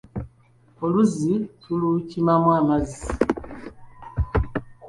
[0.85, 3.05] Oluzzi tulukimamu amazzi